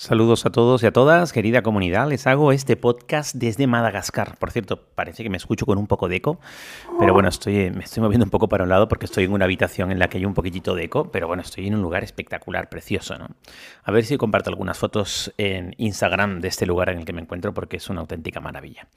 Saludos 0.00 0.46
a 0.46 0.50
todos 0.50 0.82
y 0.82 0.86
a 0.86 0.92
todas, 0.92 1.30
querida 1.30 1.60
comunidad. 1.60 2.08
Les 2.08 2.26
hago 2.26 2.52
este 2.52 2.74
podcast 2.74 3.34
desde 3.34 3.66
Madagascar. 3.66 4.38
Por 4.38 4.50
cierto, 4.50 4.82
parece 4.94 5.22
que 5.22 5.28
me 5.28 5.36
escucho 5.36 5.66
con 5.66 5.76
un 5.76 5.86
poco 5.86 6.08
de 6.08 6.16
eco, 6.16 6.40
pero 6.98 7.12
bueno, 7.12 7.28
estoy, 7.28 7.70
me 7.70 7.84
estoy 7.84 8.02
moviendo 8.02 8.24
un 8.24 8.30
poco 8.30 8.48
para 8.48 8.64
un 8.64 8.70
lado 8.70 8.88
porque 8.88 9.04
estoy 9.04 9.24
en 9.24 9.32
una 9.32 9.44
habitación 9.44 9.92
en 9.92 9.98
la 9.98 10.08
que 10.08 10.16
hay 10.16 10.24
un 10.24 10.32
poquitito 10.32 10.74
de 10.74 10.84
eco, 10.84 11.12
pero 11.12 11.26
bueno, 11.26 11.42
estoy 11.42 11.66
en 11.66 11.74
un 11.74 11.82
lugar 11.82 12.02
espectacular, 12.02 12.70
precioso, 12.70 13.18
¿no? 13.18 13.28
A 13.82 13.92
ver 13.92 14.06
si 14.06 14.16
comparto 14.16 14.48
algunas 14.48 14.78
fotos 14.78 15.34
en 15.36 15.74
Instagram 15.76 16.40
de 16.40 16.48
este 16.48 16.64
lugar 16.64 16.88
en 16.88 17.00
el 17.00 17.04
que 17.04 17.12
me 17.12 17.20
encuentro 17.20 17.52
porque 17.52 17.76
es 17.76 17.90
una 17.90 18.00
auténtica 18.00 18.40
maravilla. 18.40 18.88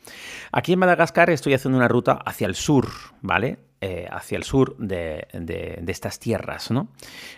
Aquí 0.53 0.71
en 0.71 0.79
Madagascar 0.79 1.29
estoy 1.31 1.53
haciendo 1.53 1.77
una 1.77 1.89
ruta 1.89 2.13
hacia 2.13 2.47
el 2.47 2.55
sur, 2.55 2.87
¿vale? 3.21 3.59
Eh, 3.85 4.07
hacia 4.09 4.37
el 4.37 4.43
sur 4.43 4.77
de, 4.77 5.27
estas 5.87 6.17
tierras. 6.17 6.71
¿no? 6.71 6.87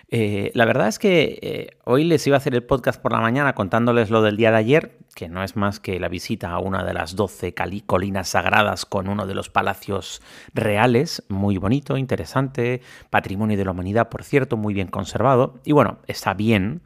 Eh, 0.10 0.52
la 0.54 0.66
verdad 0.66 0.88
es 0.88 1.00
que 1.00 1.40
eh, 1.42 1.78
hoy 1.86 2.04
les 2.04 2.28
iba 2.28 2.36
a 2.36 2.38
hacer 2.38 2.54
el 2.54 2.62
podcast 2.62 3.02
por 3.02 3.14
la 3.14 3.20
mañana 3.20 3.56
contándoles 3.56 4.12
lo 4.12 4.22
del 4.22 4.38
día 4.38 4.52
de 4.52 4.58
ayer, 4.58 5.00
que 5.16 5.28
no 5.28 5.44
es 5.44 5.56
más 5.56 5.80
que 5.80 6.00
la 6.00 6.08
visita 6.08 6.52
a 6.52 6.60
una 6.60 6.84
de 6.84 6.94
las 6.94 7.16
12 7.16 7.56
colinas 7.88 8.30
sagradas 8.30 8.86
con 8.86 9.10
uno 9.10 9.26
de 9.26 9.34
los 9.34 9.50
palacios 9.50 10.22
reales, 10.54 11.24
muy 11.30 11.58
bonito, 11.58 11.98
interesante, 11.98 12.84
patrimonio 13.10 13.58
de 13.58 13.66
la 13.66 13.72
humanidad, 13.72 14.10
por 14.10 14.24
cierto, 14.24 14.56
muy 14.56 14.76
bien 14.76 14.90
conservado, 14.90 15.56
y 15.64 15.72
bueno, 15.72 15.98
está 16.06 16.36
bien. 16.36 16.84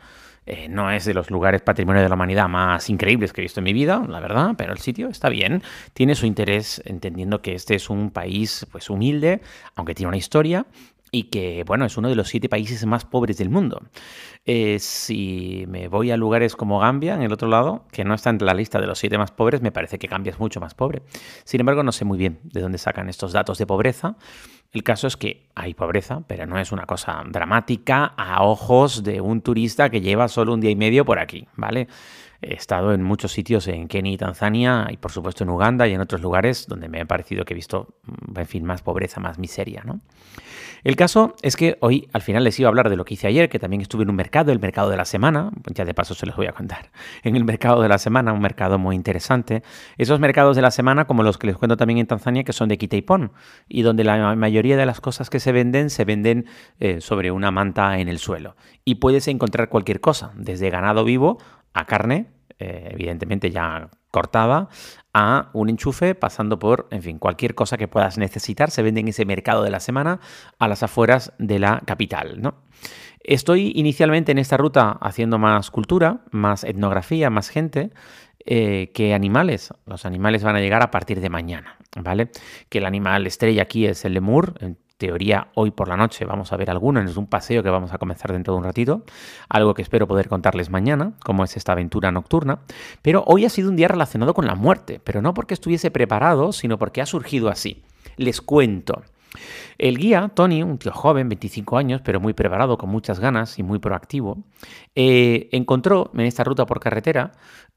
Eh, 0.52 0.68
no 0.68 0.90
es 0.90 1.06
de 1.06 1.14
los 1.14 1.30
lugares 1.30 1.62
patrimonio 1.62 2.02
de 2.02 2.10
la 2.10 2.16
humanidad 2.16 2.50
más 2.50 2.90
increíbles 2.90 3.32
que 3.32 3.42
he 3.42 3.44
visto 3.44 3.60
en 3.60 3.66
mi 3.66 3.74
vida, 3.74 4.04
la 4.10 4.20
verdad, 4.20 4.56
pero 4.58 4.74
el 4.74 4.80
sitio 4.80 5.08
está 5.08 5.30
bien. 5.30 5.62
Tiene 5.94 6.16
su 6.16 6.26
interés 6.26 6.82
entendiendo 6.86 7.44
que 7.44 7.54
este 7.54 7.76
es 7.76 7.88
un 7.92 8.10
país 8.10 8.66
pues 8.72 8.90
humilde, 8.90 9.42
aunque 9.76 9.94
tiene 9.94 10.08
una 10.08 10.18
historia 10.18 10.66
y 11.12 11.24
que, 11.26 11.64
bueno, 11.68 11.86
es 11.86 11.98
uno 11.98 12.10
de 12.10 12.16
los 12.16 12.30
siete 12.30 12.50
países 12.50 12.84
más 12.88 13.06
pobres 13.06 13.38
del 13.38 13.52
mundo. 13.52 13.80
Eh, 14.46 14.80
si 14.80 15.66
me 15.68 15.88
voy 15.88 16.10
a 16.10 16.18
lugares 16.18 16.56
como 16.56 16.80
Gambia, 16.80 17.14
en 17.14 17.22
el 17.22 17.32
otro 17.32 17.48
lado, 17.48 17.86
que 17.92 18.04
no 18.04 18.16
está 18.16 18.32
en 18.32 18.40
la 18.44 18.56
lista 18.56 18.82
de 18.82 18.88
los 18.88 18.98
siete 18.98 19.20
más 19.20 19.30
pobres, 19.30 19.62
me 19.62 19.72
parece 19.72 20.00
que 20.00 20.08
Gambia 20.08 20.32
es 20.32 20.40
mucho 20.40 20.60
más 20.60 20.74
pobre. 20.74 21.04
Sin 21.44 21.60
embargo, 21.60 21.84
no 21.84 21.92
sé 21.92 22.06
muy 22.06 22.18
bien 22.18 22.40
de 22.44 22.62
dónde 22.62 22.80
sacan 22.80 23.08
estos 23.08 23.34
datos 23.34 23.60
de 23.60 23.68
pobreza. 23.68 24.16
El 24.72 24.84
caso 24.84 25.08
es 25.08 25.18
que 25.18 25.48
hay 25.56 25.74
pobreza, 25.74 26.22
pero 26.28 26.46
no 26.46 26.60
es 26.60 26.72
una 26.72 26.86
cosa 26.86 27.24
dramática 27.28 28.06
a 28.06 28.44
ojos 28.44 29.04
de 29.04 29.20
un 29.20 29.42
turista 29.42 29.90
que 29.90 30.02
lleva 30.02 30.28
solo 30.28 30.54
un 30.54 30.62
día 30.62 30.70
y 30.70 30.76
medio 30.76 31.06
por 31.06 31.18
aquí, 31.18 31.48
¿vale? 31.56 31.88
He 32.42 32.54
estado 32.54 32.94
en 32.94 33.04
muchos 33.04 33.32
sitios 33.32 33.68
en 33.68 33.88
Kenia 33.88 34.14
y 34.14 34.18
Tanzania 34.18 34.88
y 34.90 34.98
por 34.98 35.12
supuesto 35.12 35.44
en 35.44 35.50
Uganda 35.50 35.88
y 35.88 35.94
en 35.94 36.02
otros 36.02 36.22
lugares 36.22 36.68
donde 36.68 36.88
me 36.88 37.02
ha 37.02 37.06
parecido 37.06 37.44
que 37.44 37.54
he 37.54 37.56
visto, 37.56 37.96
en 38.36 38.46
fin, 38.46 38.64
más 38.64 38.82
pobreza, 38.82 39.20
más 39.20 39.38
miseria, 39.40 39.84
¿no? 39.86 40.02
El 40.84 40.96
caso 40.96 41.36
es 41.42 41.58
que 41.58 41.78
hoy 41.82 42.08
al 42.14 42.22
final 42.22 42.44
les 42.44 42.58
iba 42.60 42.68
a 42.68 42.70
hablar 42.70 42.90
de 42.90 42.96
lo 42.96 43.04
que 43.04 43.16
hice 43.16 43.28
ayer, 43.28 43.50
que 43.50 43.60
también 43.60 43.82
estuve 43.82 44.04
en 44.04 44.10
un 44.10 44.16
mercado, 44.16 44.52
el 44.52 44.60
mercado 44.60 44.90
de 44.90 44.98
la 44.98 45.06
semana, 45.06 45.52
ya 45.74 45.84
de 45.84 45.94
paso 45.94 46.16
se 46.16 46.26
los 46.26 46.36
voy 46.36 46.48
a 46.48 46.54
contar, 46.54 46.92
en 47.24 47.36
el 47.36 47.44
mercado 47.44 47.82
de 47.82 47.90
la 47.90 47.98
semana, 47.98 48.32
un 48.32 48.42
mercado 48.42 48.80
muy 48.80 48.96
interesante. 48.96 49.64
Esos 49.98 50.20
mercados 50.20 50.56
de 50.56 50.62
la 50.62 50.72
semana, 50.72 51.06
como 51.06 51.24
los 51.24 51.38
que 51.38 51.48
les 51.48 51.58
cuento 51.58 51.76
también 51.76 52.00
en 52.00 52.08
Tanzania, 52.08 52.44
que 52.44 52.54
son 52.54 52.70
de 52.70 52.78
Kiteipon, 52.78 53.32
y 53.68 53.82
donde 53.82 54.04
la 54.04 54.36
mayoría 54.36 54.78
de 54.78 54.86
las 54.86 55.02
cosas 55.02 55.30
que 55.30 55.40
se 55.40 55.52
venden 55.52 55.90
se 55.90 56.06
venden 56.06 56.46
eh, 56.80 57.02
sobre 57.02 57.32
una 57.32 57.52
manta 57.52 58.00
en 58.00 58.08
el 58.08 58.20
suelo. 58.20 58.56
Y 58.86 58.96
puedes 58.96 59.28
encontrar 59.28 59.70
cualquier 59.70 60.00
cosa, 60.00 60.32
desde 60.36 60.70
ganado 60.70 61.04
vivo 61.04 61.40
a 61.74 61.86
carne, 61.86 62.28
eh, 62.60 62.90
evidentemente 62.92 63.52
ya 63.52 63.90
cortada, 64.12 64.70
a 65.14 65.50
un 65.54 65.70
enchufe, 65.70 66.16
pasando 66.16 66.60
por, 66.60 66.88
en 66.92 67.02
fin, 67.02 67.20
cualquier 67.20 67.56
cosa 67.56 67.78
que 67.78 67.88
puedas 67.88 68.18
necesitar, 68.18 68.72
se 68.72 68.82
vende 68.82 69.02
en 69.02 69.08
ese 69.08 69.26
mercado 69.26 69.64
de 69.64 69.70
la 69.70 69.80
semana 69.80 70.20
a 70.58 70.68
las 70.68 70.84
afueras 70.84 71.34
de 71.38 71.60
la 71.60 71.82
capital, 71.86 72.42
¿no? 72.42 72.56
Estoy 73.22 73.72
inicialmente 73.76 74.32
en 74.32 74.40
esta 74.40 74.58
ruta 74.58 74.98
haciendo 75.02 75.38
más 75.38 75.72
cultura, 75.72 76.22
más 76.32 76.64
etnografía, 76.64 77.30
más 77.30 77.50
gente, 77.50 77.92
eh, 78.46 78.92
que 78.94 79.14
animales. 79.14 79.74
Los 79.86 80.06
animales 80.06 80.44
van 80.44 80.56
a 80.56 80.62
llegar 80.62 80.82
a 80.82 80.90
partir 80.90 81.20
de 81.20 81.30
mañana, 81.30 81.78
¿vale? 82.02 82.32
Que 82.70 82.80
el 82.80 82.86
animal 82.86 83.28
estrella 83.28 83.64
aquí 83.64 83.86
es 83.86 84.06
el 84.06 84.14
lemur, 84.14 84.56
teoría 85.00 85.48
hoy 85.56 85.72
por 85.72 85.88
la 85.88 85.98
noche 85.98 86.26
vamos 86.26 86.54
a 86.54 86.58
ver 86.58 86.70
alguno, 86.70 87.02
es 87.02 87.18
un 87.18 87.26
paseo 87.26 87.64
que 87.64 87.70
vamos 87.70 87.94
a 87.94 87.98
comenzar 87.98 88.34
dentro 88.34 88.54
de 88.54 88.60
un 88.60 88.66
ratito, 88.66 89.04
algo 89.48 89.74
que 89.74 89.82
espero 89.82 90.08
poder 90.08 90.28
contarles 90.28 90.70
mañana, 90.70 91.14
cómo 91.24 91.44
es 91.44 91.58
esta 91.58 91.72
aventura 91.72 92.12
nocturna, 92.12 92.60
pero 93.02 93.24
hoy 93.26 93.46
ha 93.46 93.50
sido 93.50 93.70
un 93.70 93.78
día 93.78 93.88
relacionado 93.88 94.34
con 94.34 94.46
la 94.46 94.56
muerte, 94.56 95.00
pero 95.04 95.22
no 95.22 95.34
porque 95.34 95.56
estuviese 95.56 95.90
preparado, 95.90 96.52
sino 96.52 96.78
porque 96.78 97.02
ha 97.02 97.06
surgido 97.06 97.50
así. 97.50 97.82
Les 98.18 98.42
cuento. 98.42 99.02
El 99.78 99.98
guía, 99.98 100.30
Tony, 100.34 100.62
un 100.64 100.78
tío 100.78 100.92
joven, 100.92 101.30
25 101.30 101.78
años, 101.78 102.02
pero 102.04 102.20
muy 102.20 102.34
preparado, 102.34 102.78
con 102.78 102.90
muchas 102.90 103.20
ganas 103.20 103.58
y 103.60 103.64
muy 103.64 103.80
proactivo, 103.80 104.44
eh, 104.96 105.48
encontró 105.52 106.12
en 106.14 106.22
esta 106.22 106.44
ruta 106.44 106.66
por 106.66 106.80
carretera 106.80 107.32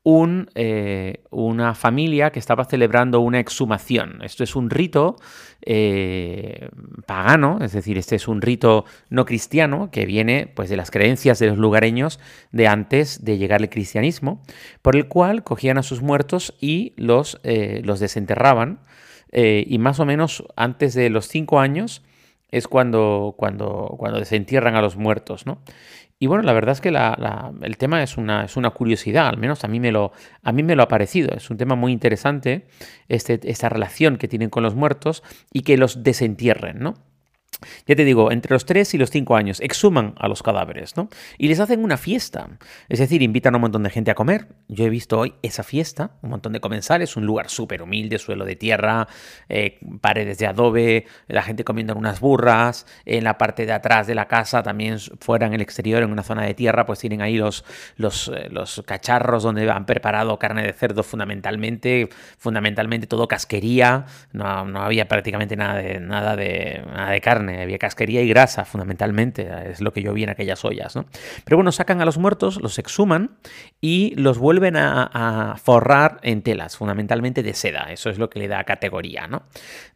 eh, 0.05 1.23
una 1.31 1.77
familia 1.77 2.33
que 2.33 2.41
estaba 2.41 2.65
celebrando 2.65 3.21
una 3.21 3.39
exhumación. 3.39 4.21
Esto 4.23 4.43
es 4.43 4.57
un 4.57 4.69
rito 4.69 5.15
eh, 5.65 6.69
pagano, 7.07 7.59
es 7.61 7.73
decir, 7.73 7.97
este 7.99 8.17
es 8.17 8.27
un 8.27 8.43
rito 8.43 8.85
no 9.11 9.25
cristiano 9.25 9.91
que 9.93 10.05
viene 10.05 10.51
pues, 10.53 10.71
de 10.71 10.77
las 10.77 10.91
creencias 10.91 11.39
de 11.39 11.47
los 11.47 11.59
lugareños 11.59 12.19
de 12.51 12.67
antes 12.67 13.25
de 13.25 13.39
llegar 13.39 13.63
el 13.63 13.71
cristianismo, 13.71 14.43
por 14.83 14.97
el 14.97 15.07
cual 15.07 15.45
cogían 15.45 15.79
a 15.79 15.85
sus 15.85 16.03
muertos 16.03 16.53
y 16.61 16.95
los 16.97 17.41
desenterraban 17.45 18.81
eh, 19.33 19.65
y 19.67 19.79
más 19.79 19.99
o 19.99 20.05
menos 20.05 20.45
antes 20.57 20.95
de 20.95 21.11
los 21.11 21.27
cinco 21.27 21.59
años 21.59 22.03
es 22.51 22.69
cuando, 22.69 23.35
cuando, 23.37 23.95
cuando 23.99 24.19
desentierran 24.19 24.77
a 24.77 24.83
los 24.83 24.97
muertos, 24.97 25.47
¿no? 25.47 25.59
Y 26.19 26.29
bueno, 26.29 26.45
la 26.45 26.53
verdad 26.53 26.75
es 26.75 26.81
que 26.81 26.91
el 26.91 27.77
tema 27.79 28.01
es 28.01 28.17
una, 28.17 28.45
es 28.45 28.57
una 28.57 28.71
curiosidad, 28.71 29.27
al 29.27 29.39
menos 29.39 29.65
a 29.65 29.69
mí, 29.69 29.81
me 29.81 29.91
lo, 29.91 30.13
a 30.45 30.53
mí 30.53 30.63
me 30.63 30.77
lo 30.77 30.85
ha 30.85 30.89
parecido. 30.89 31.35
Es 31.35 31.51
un 31.51 31.57
tema 31.57 31.75
muy 31.75 31.91
interesante, 31.91 32.69
este, 33.09 33.41
esta 33.51 33.69
relación 33.69 34.19
que 34.19 34.29
tienen 34.29 34.49
con 34.49 34.63
los 34.63 34.77
muertos 34.77 35.25
y 35.53 35.63
que 35.63 35.77
los 35.77 36.05
desentierren, 36.05 36.79
¿no? 36.79 36.95
Ya 37.87 37.97
te 37.97 38.05
digo, 38.05 38.33
entre 38.33 38.53
los 38.53 38.67
3 38.67 38.95
y 38.95 38.99
los 38.99 39.11
5 39.11 39.37
años 39.37 39.61
exhuman 39.61 40.15
a 40.19 40.29
los 40.29 40.43
cadáveres, 40.43 40.97
¿no? 40.97 41.09
Y 41.39 41.49
les 41.49 41.61
hacen 41.61 41.83
una 41.83 41.97
fiesta. 41.97 42.49
Es 42.89 42.99
decir, 42.99 43.23
invitan 43.23 43.55
a 43.55 43.59
un 43.59 43.63
montón 43.63 43.83
de 43.83 43.91
gente 43.91 44.11
a 44.11 44.15
comer. 44.15 44.49
Yo 44.69 44.85
he 44.85 44.91
visto 44.91 45.19
hoy 45.19 45.35
esa 45.43 45.63
fiesta, 45.63 46.13
un 46.23 46.31
montón 46.31 46.53
de 46.53 46.61
comensales, 46.61 47.17
un 47.17 47.27
lugar 47.27 47.49
súper 47.49 47.83
humilde, 47.83 48.19
suelo 48.19 48.45
de 48.45 48.57
tierra, 48.57 49.09
eh, 49.49 49.79
paredes 50.01 50.39
de 50.39 50.47
adobe, 50.47 51.07
la 51.29 51.43
gente 51.43 51.65
comiendo 51.65 51.93
en 51.93 51.99
unas 51.99 52.21
burras, 52.21 52.87
en 53.05 53.25
la 53.25 53.39
parte 53.39 53.67
de 53.67 53.73
atrás 53.73 54.07
de 54.07 54.15
la 54.15 54.29
casa, 54.29 54.63
también 54.63 54.99
fuera 55.21 55.47
en 55.47 55.55
el 55.55 55.61
exterior, 55.61 56.03
en 56.03 56.11
una 56.11 56.23
zona 56.23 56.45
de 56.45 56.55
tierra, 56.55 56.87
pues 56.87 56.99
tienen 56.99 57.23
ahí 57.23 57.37
los, 57.37 57.65
eh, 57.99 58.49
los 58.51 58.83
cacharros 58.87 59.43
donde 59.43 59.71
han 59.71 59.87
preparado 59.87 60.39
carne 60.39 60.63
de 60.63 60.73
cerdo 60.73 61.03
fundamentalmente, 61.03 62.09
fundamentalmente 62.39 63.07
todo 63.07 63.29
casquería, 63.29 64.07
no, 64.33 64.65
no 64.65 64.83
había 64.83 65.09
prácticamente 65.09 65.57
nada 65.57 65.77
de, 65.77 66.01
nada 66.01 66.37
de, 66.37 66.83
nada 66.87 67.11
de 67.11 67.21
carne 67.21 67.52
había 67.61 67.79
casquería 67.79 68.23
y 68.23 68.29
grasa 68.29 68.65
fundamentalmente, 68.65 69.49
es 69.71 69.81
lo 69.81 69.93
que 69.93 70.03
yo 70.03 70.13
vi 70.13 70.25
en 70.25 70.31
aquellas 70.31 70.65
ollas. 70.65 70.97
¿no? 70.97 71.07
Pero 71.45 71.57
bueno, 71.57 71.73
sacan 71.73 72.01
a 72.01 72.05
los 72.05 72.19
muertos, 72.19 72.61
los 72.61 72.79
exhuman 72.79 73.37
y 73.81 74.15
los 74.17 74.39
vuelven 74.39 74.77
a, 74.77 75.57
forrar 75.63 76.19
en 76.23 76.43
telas, 76.43 76.77
fundamentalmente 76.77 77.43
de 77.43 77.55
seda, 77.55 77.93
eso 77.93 78.11
es 78.11 78.19
lo 78.19 78.31
que 78.31 78.39
le 78.39 78.49
da 78.49 78.65
categoría. 78.65 79.27
¿no? 79.27 79.43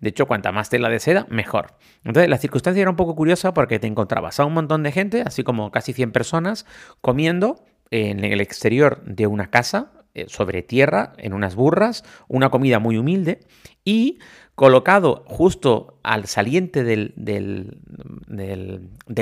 De 0.01 0.11
hecho, 0.11 0.27
cuanta 0.27 0.53
más 0.53 0.71
tela 0.71 0.89
de 0.89 1.01
seda, 1.01 1.27
mejor. 1.31 1.75
Entonces, 2.05 2.29
la 2.29 2.39
circunstancia 2.39 2.83
era 2.83 2.91
un 2.91 2.97
poco 2.97 3.15
curiosa 3.15 3.55
porque 3.55 3.79
te 3.79 3.87
encontrabas 3.87 4.39
a 4.41 4.45
un 4.45 4.55
montón 4.55 4.83
de 4.83 4.93
gente, 4.93 5.23
así 5.25 5.43
como 5.43 5.71
casi 5.71 5.93
100 5.93 6.13
personas, 6.13 6.67
comiendo 7.01 7.65
en 7.91 8.25
el 8.25 8.41
exterior 8.41 9.03
de 9.05 9.27
una 9.27 9.51
casa, 9.51 9.93
sobre 10.29 10.63
tierra, 10.63 11.13
en 11.19 11.33
unas 11.33 11.55
burras, 11.55 12.05
una 12.29 12.51
comida 12.51 12.79
muy 12.79 12.97
humilde 12.97 13.41
y 13.85 14.19
colocado 14.57 15.23
justo 15.27 15.99
al 16.03 16.27
saliente 16.27 16.83
del, 16.83 17.13
del, 17.17 17.71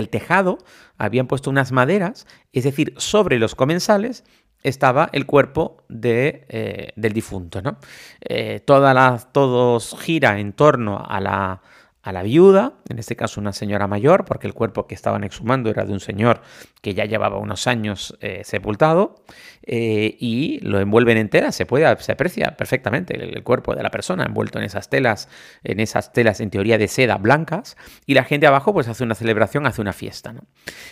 tejado, 0.08 0.58
habían 0.96 1.26
puesto 1.26 1.50
unas 1.50 1.72
maderas, 1.72 2.26
es 2.52 2.64
decir, 2.64 2.94
sobre 2.96 3.38
los 3.38 3.54
comensales 3.54 4.24
estaba 4.62 5.10
el 5.12 5.26
cuerpo 5.26 5.84
de, 5.88 6.46
eh, 6.48 6.92
del 6.96 7.12
difunto. 7.12 7.60
¿no? 7.62 7.78
Eh, 8.20 8.60
todos 8.64 9.96
gira 10.00 10.38
en 10.38 10.52
torno 10.52 11.04
a 11.04 11.20
la, 11.20 11.60
a 12.04 12.12
la 12.12 12.22
viuda, 12.22 12.74
en 12.90 12.98
este 12.98 13.16
caso 13.16 13.40
una 13.40 13.54
señora 13.54 13.86
mayor, 13.86 14.26
porque 14.26 14.46
el 14.46 14.52
cuerpo 14.52 14.86
que 14.86 14.94
estaban 14.94 15.24
exhumando 15.24 15.70
era 15.70 15.86
de 15.86 15.92
un 15.94 16.00
señor 16.00 16.42
que 16.82 16.92
ya 16.92 17.06
llevaba 17.06 17.38
unos 17.38 17.66
años 17.66 18.14
eh, 18.20 18.42
sepultado, 18.44 19.24
eh, 19.62 20.14
y 20.20 20.60
lo 20.60 20.80
envuelven 20.80 21.16
entera, 21.16 21.50
se 21.50 21.64
puede, 21.64 21.96
se 22.00 22.12
aprecia 22.12 22.58
perfectamente 22.58 23.16
el, 23.16 23.42
cuerpo 23.42 23.74
de 23.74 23.82
la 23.82 23.90
persona 23.90 24.24
envuelto 24.24 24.58
en 24.58 24.66
esas 24.66 24.90
telas, 24.90 25.30
en 25.62 25.80
esas 25.80 26.12
telas 26.12 26.40
en 26.40 26.50
teoría 26.50 26.76
de 26.76 26.88
seda 26.88 27.16
blancas, 27.16 27.78
y 28.04 28.12
la 28.12 28.24
gente 28.24 28.46
abajo 28.46 28.74
pues 28.74 28.86
hace 28.86 29.02
una 29.02 29.14
celebración, 29.14 29.66
hace 29.66 29.80
una 29.80 29.94
fiesta. 29.94 30.34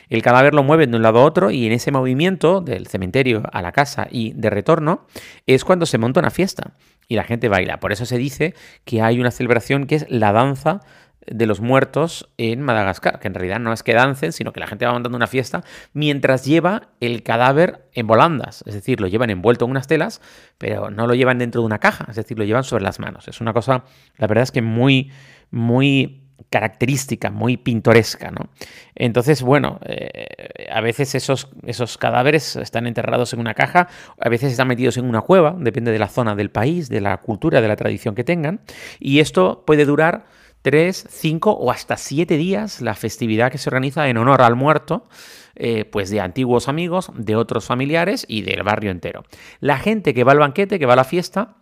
El 0.08 0.22
cadáver 0.22 0.54
lo 0.54 0.62
mueven 0.62 0.92
de 0.92 0.96
un 0.96 1.02
lado 1.02 1.18
a 1.18 1.24
otro 1.24 1.50
y 1.50 1.66
en 1.66 1.72
ese 1.72 1.92
movimiento 1.92 2.62
del 2.62 2.86
cementerio 2.86 3.42
a 3.52 3.60
la 3.60 3.72
casa 3.72 4.08
y 4.10 4.32
de 4.32 4.48
retorno 4.48 5.06
es 5.46 5.62
cuando 5.62 5.84
se 5.84 5.98
monta 5.98 6.20
una 6.20 6.30
fiesta 6.30 6.72
y 7.08 7.16
la 7.16 7.24
gente 7.24 7.48
baila. 7.48 7.78
Por 7.78 7.92
eso 7.92 8.06
se 8.06 8.16
dice 8.16 8.54
que 8.86 9.02
hay 9.02 9.20
una 9.20 9.30
celebración 9.30 9.86
que 9.86 9.96
es 9.96 10.06
la 10.08 10.32
danza 10.32 10.80
de 11.26 11.46
los 11.46 11.60
muertos 11.60 12.28
en 12.36 12.60
Madagascar, 12.62 13.20
que 13.20 13.28
en 13.28 13.34
realidad 13.34 13.60
no 13.60 13.72
es 13.72 13.82
que 13.82 13.94
dancen, 13.94 14.32
sino 14.32 14.52
que 14.52 14.60
la 14.60 14.66
gente 14.66 14.86
va 14.86 14.92
montando 14.92 15.16
una 15.16 15.26
fiesta 15.26 15.62
mientras 15.92 16.44
lleva 16.44 16.88
el 17.00 17.22
cadáver 17.22 17.86
en 17.92 18.06
volandas, 18.06 18.64
es 18.66 18.74
decir, 18.74 19.00
lo 19.00 19.06
llevan 19.06 19.30
envuelto 19.30 19.64
en 19.64 19.70
unas 19.70 19.86
telas, 19.86 20.20
pero 20.58 20.90
no 20.90 21.06
lo 21.06 21.14
llevan 21.14 21.38
dentro 21.38 21.60
de 21.60 21.66
una 21.66 21.78
caja, 21.78 22.06
es 22.08 22.16
decir, 22.16 22.38
lo 22.38 22.44
llevan 22.44 22.64
sobre 22.64 22.84
las 22.84 22.98
manos. 22.98 23.28
Es 23.28 23.40
una 23.40 23.52
cosa, 23.52 23.84
la 24.16 24.26
verdad 24.26 24.42
es 24.42 24.52
que 24.52 24.62
muy, 24.62 25.10
muy 25.50 26.22
característica, 26.50 27.30
muy 27.30 27.56
pintoresca, 27.56 28.30
¿no? 28.30 28.50
Entonces, 28.94 29.42
bueno, 29.42 29.78
eh, 29.84 30.68
a 30.70 30.80
veces 30.80 31.14
esos, 31.14 31.48
esos 31.64 31.96
cadáveres 31.98 32.56
están 32.56 32.86
enterrados 32.86 33.32
en 33.32 33.40
una 33.40 33.54
caja, 33.54 33.88
a 34.20 34.28
veces 34.28 34.52
están 34.52 34.68
metidos 34.68 34.96
en 34.96 35.06
una 35.06 35.22
cueva, 35.22 35.54
depende 35.58 35.92
de 35.92 35.98
la 35.98 36.08
zona 36.08 36.34
del 36.34 36.50
país, 36.50 36.88
de 36.88 37.00
la 37.00 37.16
cultura, 37.18 37.60
de 37.60 37.68
la 37.68 37.76
tradición 37.76 38.14
que 38.14 38.24
tengan, 38.24 38.60
y 38.98 39.20
esto 39.20 39.64
puede 39.66 39.84
durar 39.84 40.26
tres, 40.62 41.06
cinco 41.10 41.50
o 41.52 41.70
hasta 41.70 41.96
siete 41.96 42.36
días 42.36 42.80
la 42.80 42.94
festividad 42.94 43.50
que 43.50 43.58
se 43.58 43.68
organiza 43.68 44.08
en 44.08 44.16
honor 44.16 44.42
al 44.42 44.56
muerto, 44.56 45.08
eh, 45.54 45.84
pues 45.84 46.08
de 46.10 46.20
antiguos 46.20 46.68
amigos, 46.68 47.10
de 47.14 47.36
otros 47.36 47.66
familiares 47.66 48.24
y 48.28 48.42
del 48.42 48.62
barrio 48.62 48.90
entero. 48.90 49.24
La 49.60 49.78
gente 49.78 50.14
que 50.14 50.24
va 50.24 50.32
al 50.32 50.38
banquete, 50.38 50.78
que 50.78 50.86
va 50.86 50.94
a 50.94 50.96
la 50.96 51.04
fiesta, 51.04 51.56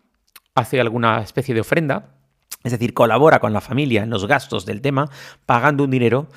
hace 0.55 0.81
alguna 0.81 1.20
especie 1.20 1.55
de 1.55 1.62
ofrenda, 1.62 2.14
es 2.62 2.73
decir, 2.73 2.93
colabora 2.93 3.41
con 3.41 3.52
la 3.52 3.61
familia 3.61 4.02
en 4.02 4.11
los 4.11 4.26
gastos 4.26 4.67
del 4.67 4.82
tema, 4.82 5.08
pagando 5.46 5.85
un 5.85 5.91
dinero 5.91 6.29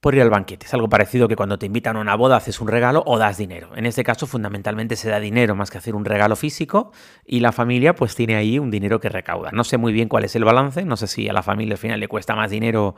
por 0.00 0.14
ir 0.14 0.22
al 0.22 0.30
banquete. 0.30 0.66
Es 0.66 0.74
algo 0.74 0.88
parecido 0.88 1.26
que 1.26 1.34
cuando 1.34 1.58
te 1.58 1.66
invitan 1.66 1.96
a 1.96 2.00
una 2.00 2.14
boda 2.14 2.36
haces 2.36 2.60
un 2.60 2.68
regalo 2.68 3.02
o 3.06 3.18
das 3.18 3.36
dinero. 3.36 3.70
En 3.74 3.84
este 3.84 4.04
caso 4.04 4.26
fundamentalmente 4.26 4.94
se 4.96 5.10
da 5.10 5.18
dinero 5.18 5.56
más 5.56 5.70
que 5.70 5.78
hacer 5.78 5.94
un 5.94 6.04
regalo 6.04 6.36
físico 6.36 6.92
y 7.24 7.40
la 7.40 7.50
familia 7.50 7.94
pues 7.94 8.14
tiene 8.14 8.36
ahí 8.36 8.58
un 8.58 8.70
dinero 8.70 9.00
que 9.00 9.08
recauda. 9.08 9.50
No 9.52 9.64
sé 9.64 9.76
muy 9.76 9.92
bien 9.92 10.08
cuál 10.08 10.24
es 10.24 10.36
el 10.36 10.44
balance, 10.44 10.84
no 10.84 10.96
sé 10.96 11.08
si 11.08 11.28
a 11.28 11.32
la 11.32 11.42
familia 11.42 11.74
al 11.74 11.78
final 11.78 11.98
le 11.98 12.06
cuesta 12.06 12.36
más 12.36 12.50
dinero, 12.50 12.94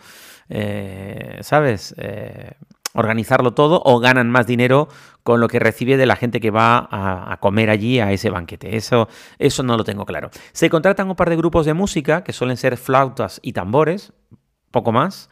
eh, 0.51 1.39
¿sabes? 1.41 1.95
Eh, 1.97 2.53
organizarlo 2.93 3.55
todo 3.55 3.81
o 3.85 3.99
ganan 4.01 4.29
más 4.31 4.47
dinero 4.47 4.89
con 5.23 5.41
lo 5.41 5.49
que 5.49 5.59
recibe 5.59 5.97
de 5.97 6.07
la 6.07 6.17
gente 6.17 6.41
que 6.41 6.51
va 6.51 6.79
a, 6.79 7.33
a, 7.33 7.37
comer 7.39 7.71
allí 7.71 8.01
a 8.01 8.13
ese 8.13 8.31
banquete. 8.31 8.77
Eso, 8.77 9.09
eso 9.39 9.63
no 9.63 9.77
lo 9.77 9.85
tengo 9.85 10.05
claro. 10.05 10.31
Se 10.53 10.69
contratan 10.69 11.09
un 11.09 11.17
par 11.17 11.31
de 11.31 11.37
grupos 11.37 11.65
de 11.67 11.73
música 11.73 12.25
que 12.25 12.33
suelen 12.33 12.57
ser 12.57 12.77
flautas 12.77 13.39
y 13.43 13.53
tambores, 13.53 14.13
poco 14.71 14.93
más. 14.93 15.31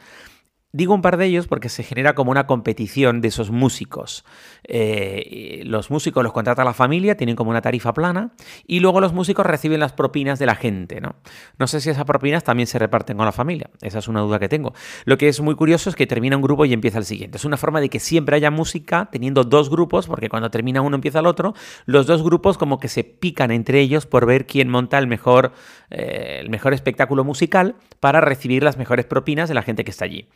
Digo 0.79 0.95
un 0.95 1.03
par 1.03 1.17
de 1.17 1.27
ellos 1.27 1.49
porque 1.49 1.69
se 1.69 1.83
genera 1.83 2.15
como 2.15 2.31
una 2.31 2.47
competición 2.47 3.21
de 3.21 3.27
esos 3.27 3.51
músicos. 3.51 4.25
Eh, 4.63 5.63
los 5.65 5.91
músicos 5.91 6.23
los 6.23 6.33
contrata 6.33 6.63
la 6.63 6.73
familia, 6.73 7.17
tienen 7.17 7.35
como 7.35 7.51
una 7.51 7.61
tarifa 7.61 7.93
plana, 7.93 8.31
y 8.65 8.79
luego 8.79 9.01
los 9.01 9.13
músicos 9.13 9.45
reciben 9.45 9.81
las 9.81 9.93
propinas 9.93 10.39
de 10.39 10.47
la 10.47 10.55
gente. 10.55 11.01
¿no? 11.01 11.17
no 11.59 11.67
sé 11.67 11.81
si 11.81 11.91
esas 11.91 12.05
propinas 12.05 12.45
también 12.45 12.69
se 12.69 12.79
reparten 12.79 13.17
con 13.17 13.27
la 13.27 13.33
familia. 13.33 13.71
Esa 13.83 13.99
es 13.99 14.07
una 14.07 14.21
duda 14.21 14.39
que 14.39 14.49
tengo. 14.49 14.73
Lo 15.05 15.19
que 15.19 15.27
es 15.27 15.41
muy 15.41 15.57
curioso 15.57 15.91
es 15.91 15.97
que 15.97 16.07
termina 16.07 16.37
un 16.37 16.43
grupo 16.43 16.65
y 16.65 16.73
empieza 16.73 16.99
el 16.99 17.05
siguiente. 17.05 17.39
Es 17.39 17.45
una 17.45 17.57
forma 17.57 17.81
de 17.81 17.89
que 17.89 17.99
siempre 17.99 18.37
haya 18.37 18.53
música 18.53 19.09
teniendo 19.11 19.43
dos 19.43 19.71
grupos, 19.71 20.07
porque 20.07 20.29
cuando 20.29 20.49
termina 20.49 20.81
uno 20.81 20.95
empieza 20.95 21.19
el 21.19 21.27
otro. 21.27 21.55
Los 21.87 22.07
dos 22.07 22.23
grupos 22.23 22.57
como 22.57 22.79
que 22.79 22.87
se 22.87 23.03
pican 23.03 23.51
entre 23.51 23.81
ellos 23.81 24.07
por 24.07 24.27
ver 24.27 24.47
quién 24.47 24.69
monta 24.69 24.99
el 24.99 25.09
mejor, 25.09 25.51
eh, 25.91 26.39
el 26.41 26.51
mejor 26.51 26.73
espectáculo 26.73 27.25
musical 27.25 27.75
para 27.99 28.21
recibir 28.21 28.63
las 28.63 28.77
mejores 28.77 29.07
propinas 29.07 29.49
de 29.49 29.57
la 29.57 29.63
gente 29.63 29.83
que 29.83 29.91
está 29.91 30.05
allí. 30.05 30.29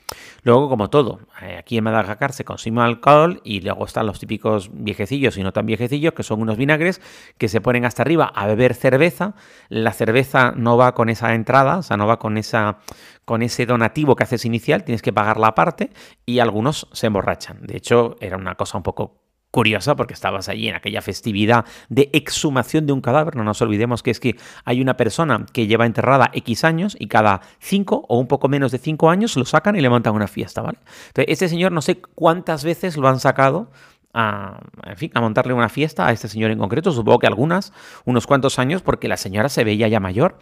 Luego, 0.43 0.69
como 0.69 0.91
todo, 0.91 1.21
eh, 1.41 1.57
aquí 1.59 1.79
en 1.79 1.85
Madagascar 1.85 2.33
se 2.33 2.45
consume 2.45 2.83
alcohol 2.83 3.41
y 3.45 3.61
luego 3.61 3.85
están 3.85 4.07
los 4.07 4.19
típicos 4.19 4.71
viejecillos 4.73 5.37
y 5.37 5.43
no 5.43 5.53
tan 5.53 5.67
viejecillos, 5.67 6.15
que 6.15 6.23
son 6.23 6.41
unos 6.41 6.57
vinagres 6.57 7.01
que 7.39 7.49
se 7.49 7.61
ponen 7.61 7.85
hasta 7.85 8.03
arriba 8.03 8.33
a 8.35 8.47
beber 8.47 8.75
cerveza. 8.75 9.35
La 9.69 9.93
cerveza 9.93 10.53
no 10.57 10.77
va 10.77 10.95
con 10.95 11.09
esa 11.09 11.35
entrada, 11.35 11.79
o 11.79 11.83
sea, 11.83 11.97
no 11.97 12.07
va 12.07 12.19
con, 12.19 12.39
esa, 12.39 12.79
con 13.25 13.43
ese 13.43 13.67
donativo 13.67 14.17
que 14.17 14.25
haces 14.25 14.45
inicial, 14.45 14.85
tienes 14.85 15.03
que 15.03 15.13
pagar 15.13 15.39
la 15.39 15.55
parte 15.55 15.91
y 16.27 16.41
algunos 16.41 16.89
se 16.93 17.07
emborrachan. 17.07 17.59
De 17.63 17.77
hecho, 17.77 18.17
era 18.21 18.37
una 18.37 18.55
cosa 18.55 18.79
un 18.79 18.83
poco 18.83 19.22
curiosa 19.53 19.95
porque 19.95 20.15
estabas 20.15 20.49
allí 20.49 20.67
en 20.67 20.75
aquella 20.75 21.03
festividad 21.03 21.65
de 21.89 22.11
exhumación 22.13 22.87
de 22.87 22.93
un 22.93 23.01
cadáver. 23.01 23.37
No 23.37 23.45
nos 23.45 23.63
olvidemos 23.63 24.03
que 24.03 24.11
es 24.11 24.19
que 24.19 24.37
hay 24.65 24.81
una 24.81 24.97
persona 24.97 25.47
que 25.53 25.69
lleva 25.69 25.87
enterrada 25.87 26.31
X 26.33 26.65
años 26.65 26.97
y 26.99 27.07
cada 27.07 27.43
5 27.61 28.07
o 28.09 28.19
un 28.19 28.27
poco 28.27 28.49
menos 28.49 28.73
de 28.73 28.79
5 28.79 29.11
años 29.11 29.37
lo 29.37 29.45
sacan 29.45 29.77
y 29.77 29.81
le 29.81 29.91
montan 29.91 30.15
una 30.15 30.27
fiesta, 30.27 30.63
¿vale? 30.63 30.79
Entonces, 31.09 31.27
este 31.29 31.49
señor 31.49 31.71
no 31.71 31.83
sé 31.83 32.01
cuántas 32.01 32.65
veces 32.65 32.97
lo 32.97 33.09
han 33.09 33.21
sacado 33.21 33.71
a, 34.15 34.61
en 34.85 34.97
fin, 34.97 35.11
a 35.15 35.21
montarle 35.21 35.53
una 35.53 35.69
fiesta 35.69 36.07
a 36.07 36.13
este 36.13 36.29
señor 36.29 36.51
en 36.51 36.59
concreto, 36.59 36.93
supongo 36.93 37.19
que 37.19 37.27
algunas, 37.27 37.73
unos 38.05 38.27
cuantos 38.27 38.59
años, 38.59 38.83
porque 38.83 39.09
la 39.09 39.17
señora 39.17 39.49
se 39.49 39.65
veía 39.65 39.89
ya 39.89 40.01
mayor 40.01 40.39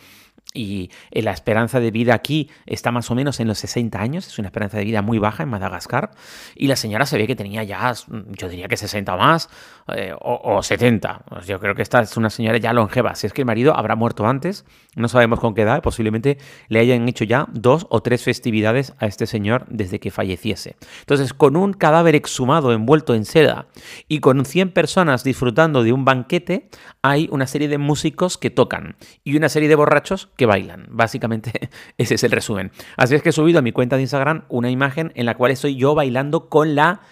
y 0.53 0.91
eh, 1.11 1.23
la 1.23 1.33
esperanza 1.33 1.81
de 1.81 1.91
vida 1.91 2.15
aquí 2.15 2.51
está 2.67 2.91
más 2.91 3.11
o 3.11 3.15
menos 3.15 3.41
en 3.41 3.49
los 3.49 3.59
60 3.59 4.01
años, 4.01 4.27
es 4.27 4.39
una 4.39 4.49
esperanza 4.49 4.79
de 4.79 4.85
vida 4.85 5.03
muy 5.03 5.19
baja 5.19 5.43
en 5.43 5.49
Madagascar, 5.49 6.11
y 6.57 6.67
la 6.67 6.77
señora 6.77 7.07
se 7.07 7.19
ve 7.19 7.27
que 7.27 7.37
tenía 7.37 7.63
ya, 7.63 7.93
yo 8.31 8.49
diría 8.49 8.69
que 8.69 8.77
60 8.77 9.17
más, 9.17 9.49
eh, 9.95 10.15
o, 10.21 10.63
70. 10.63 11.23
Yo 11.47 11.59
creo 11.59 11.75
que 11.75 11.83
esta 11.83 12.01
es 12.01 12.17
una 12.17 12.31
señora 12.31 12.59
ya 12.59 12.73
longeva. 12.73 13.15
Si 13.15 13.27
es 13.27 13.33
que 13.33 13.43
el 13.43 13.47
marido 13.47 13.77
habrá 13.77 13.97
muerto 13.97 14.27
antes, 14.27 14.65
no 14.95 15.09
sabemos 15.09 15.41
con 15.41 15.55
qué 15.55 15.63
edad, 15.63 15.83
posiblemente 15.83 16.39
le 16.69 16.81
hayan 16.81 17.09
hecho 17.09 17.25
ya 17.25 17.47
dos 17.53 17.87
o 17.91 18.03
tres 18.03 18.23
festividades 18.23 18.95
a 18.99 19.07
este 19.07 19.27
señor 19.27 19.67
desde 19.69 20.01
que 20.01 20.11
falleciese. 20.11 20.77
Entonces, 21.01 21.33
con 21.33 21.57
un 21.57 21.73
cadáver 21.73 22.15
exhumado 22.15 22.73
envuelto 22.73 23.15
en 23.15 23.25
seda 23.25 23.67
y 24.09 24.21
con 24.21 24.45
100 24.45 24.73
personas 24.73 25.25
disfrutando 25.25 25.83
de 25.83 25.93
un 25.93 26.05
banquete, 26.05 26.69
hay 27.03 27.29
una 27.31 27.47
serie 27.47 27.69
de 27.69 27.79
músicos 27.79 28.39
que 28.39 28.51
tocan 28.51 28.97
y 29.25 29.37
una 29.37 29.49
serie 29.49 29.69
de 29.69 29.75
borrachos 29.75 30.29
que 30.41 30.47
bailan. 30.47 30.87
Básicamente 30.89 31.69
ese 31.99 32.15
es 32.15 32.25
el 32.25 32.31
resumen. 32.31 32.73
Así 32.97 33.15
es 33.15 33.23
que 33.23 33.29
he 33.29 33.33
subido 33.33 33.59
a 33.59 33.63
mi 33.63 33.73
cuenta 33.73 33.97
de 33.97 34.03
Instagram 34.03 34.45
una 34.49 34.71
imagen 34.71 35.13
en 35.15 35.27
la 35.27 35.35
cual 35.35 35.53
estoy 35.53 35.77
yo 35.77 35.95
bailando 35.95 36.49
con 36.49 36.75
la 36.75 37.03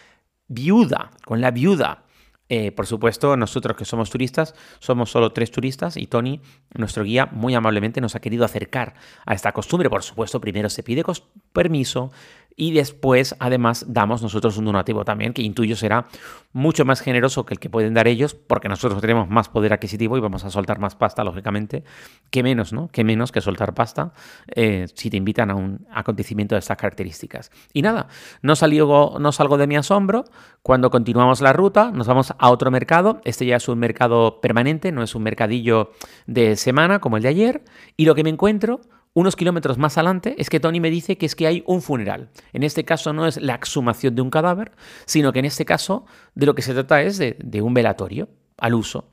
viuda, 0.49 1.11
con 1.27 1.43
la 1.43 1.51
viuda. 1.51 2.05
Eh, 2.49 2.73
por 2.73 2.87
supuesto, 2.87 3.37
nosotros 3.37 3.77
que 3.77 3.85
somos 3.85 4.11
turistas, 4.11 4.55
somos 4.79 5.11
solo 5.11 5.33
tres 5.33 5.51
turistas 5.51 5.97
y 5.97 6.07
Tony, 6.07 6.41
nuestro 6.75 7.05
guía, 7.05 7.27
muy 7.27 7.55
amablemente 7.55 8.01
nos 8.01 8.15
ha 8.15 8.21
querido 8.21 8.45
acercar 8.45 8.95
a 9.27 9.35
esta 9.35 9.53
costumbre. 9.53 9.91
Por 9.91 10.03
supuesto, 10.03 10.41
primero 10.41 10.71
se 10.71 10.83
pide 10.83 11.05
permiso, 11.53 12.11
y 12.59 12.73
después 12.73 13.37
además 13.39 13.87
damos 13.89 14.21
nosotros 14.21 14.59
un 14.59 14.65
donativo 14.65 15.05
también 15.05 15.33
que 15.33 15.43
intuyo 15.43 15.77
será 15.77 16.09
mucho 16.53 16.85
más 16.85 17.01
generoso 17.01 17.47
que 17.47 17.55
el 17.55 17.61
que 17.61 17.71
pueden 17.71 17.95
dar 17.95 18.09
ellos 18.09 18.35
porque 18.35 18.69
nosotros 18.69 19.01
tenemos 19.01 19.29
más 19.29 19.49
poder 19.49 19.73
adquisitivo 19.73 20.19
y 20.19 20.21
vamos 20.21 20.45
a 20.45 20.51
soltar 20.51 20.81
más 20.81 20.97
pasta 20.97 21.23
lógicamente 21.23 21.85
que 22.31 22.43
menos, 22.43 22.73
¿no? 22.73 22.89
Que 22.89 23.05
menos 23.05 23.31
que 23.31 23.41
soltar 23.41 23.75
pasta 23.75 24.13
eh, 24.49 24.87
si 24.93 25.09
te 25.09 25.17
invitan 25.17 25.53
a 25.53 25.55
un 25.55 25.87
acontecimiento 25.93 26.57
de 26.57 26.59
estas 26.59 26.77
características. 26.77 27.53
Y 27.73 27.83
nada, 27.83 28.09
no, 28.43 28.57
salió, 28.57 29.15
no 29.21 29.31
salgo 29.31 29.57
de 29.57 29.69
mi 29.69 29.77
asombro 29.77 30.25
cuando 30.63 30.91
continuamos 30.91 31.41
la 31.41 31.53
ruta, 31.53 31.93
nos 31.93 32.09
vamos 32.09 32.35
a 32.39 32.51
otro 32.51 32.71
mercado, 32.71 33.21
este 33.25 33.47
ya 33.47 33.57
es 33.57 33.69
un 33.69 33.79
mercado 33.79 34.41
permanente, 34.41 34.93
no 34.93 35.03
es 35.03 35.15
un 35.15 35.23
mercadillo 35.23 35.93
de 36.27 36.57
semana 36.57 37.01
como 37.01 37.17
el 37.17 37.23
de 37.23 37.29
ayer. 37.29 37.65
Y 37.97 38.05
lo 38.05 38.15
que 38.15 38.25
me 38.25 38.31
encuentro 38.31 38.81
unos 39.15 39.37
kilómetros 39.37 39.79
más 39.79 39.99
adelante 39.99 40.37
es 40.39 40.49
que 40.49 40.61
Tony 40.61 40.81
me 40.81 40.91
dice 40.91 41.19
que 41.19 41.27
es 41.27 41.35
que 41.35 41.47
hay 41.47 41.65
un 41.67 41.83
funeral. 41.83 42.29
En 42.53 42.63
este 42.63 42.85
caso 42.85 43.13
no 43.13 43.27
es 43.27 43.37
la 43.41 43.55
exhumación 43.55 44.15
de 44.15 44.23
un 44.23 44.31
cadáver, 44.31 44.73
sino 45.07 45.33
que 45.33 45.41
en 45.41 45.47
este 45.47 45.65
caso 45.65 46.07
de 46.35 46.47
lo 46.47 46.55
que 46.55 46.63
se 46.63 46.73
trata 46.73 47.03
es 47.03 47.19
de, 47.19 47.37
de 47.43 47.63
un 47.63 47.75
velatorio 47.75 48.29
al 48.59 48.75
uso, 48.75 49.11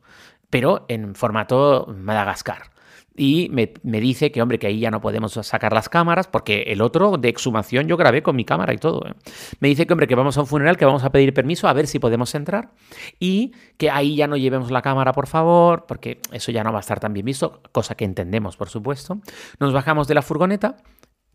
pero 0.50 0.86
en 0.90 1.16
formato 1.16 1.88
Madagascar 1.98 2.75
y 3.18 3.50
me, 3.50 4.02
dice 4.02 4.32
que, 4.32 4.42
hombre, 4.42 4.60
que 4.60 4.68
ahí 4.68 4.80
ya 4.80 4.92
no 4.92 5.00
podemos 5.00 5.34
sacar 5.34 5.72
las 5.74 5.88
cámaras, 5.88 6.28
porque 6.28 6.64
el 6.68 6.82
otro 6.82 7.18
de 7.18 7.30
exhumación 7.30 7.88
yo 7.88 7.96
grabé 7.96 8.22
con 8.22 8.36
mi 8.36 8.44
cámara 8.44 8.74
y 8.74 8.78
todo. 8.78 9.08
¿eh? 9.08 9.14
Me 9.60 9.70
dice 9.70 9.88
que, 9.88 9.94
hombre, 9.94 10.08
que 10.08 10.16
vamos 10.16 10.38
a 10.38 10.42
un 10.42 10.48
funeral, 10.48 10.76
que 10.78 10.86
vamos 10.86 11.04
a 11.04 11.12
pedir 11.12 11.34
permiso 11.34 11.68
a 11.68 11.74
ver 11.74 11.88
si 11.88 12.00
podemos 12.00 12.36
entrar 12.36 12.72
y 13.20 13.54
que 13.78 13.90
ahí 13.90 14.16
ya 14.16 14.28
no 14.28 14.36
llevemos 14.36 14.70
la 14.70 14.82
cámara, 14.82 15.14
por 15.14 15.28
favor, 15.28 15.86
porque 15.88 16.20
eso 16.32 16.52
ya 16.52 16.64
no 16.64 16.72
va 16.72 16.80
a 16.80 16.82
estar 16.82 17.00
tan 17.00 17.14
bien 17.14 17.26
visto, 17.26 17.62
cosa 17.72 17.96
que 17.96 18.06
entendemos, 18.06 18.58
por 18.58 18.70
supuesto. 18.70 19.20
Nos 19.60 19.72
bajamos 19.72 20.08
de 20.08 20.16
la 20.16 20.22
furgoneta, 20.22 20.78